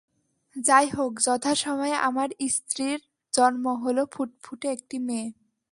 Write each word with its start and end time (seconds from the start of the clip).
যাই 0.55 0.87
হোক, 0.89 1.11
যথাসময়ে 1.25 1.97
আমার 2.01 2.29
স্ত্রীর 2.49 2.99
জন্ম 3.33 3.65
হল-ফুটফুটে 3.83 4.67
একটি 4.71 4.97
মেয়ে। 4.99 5.27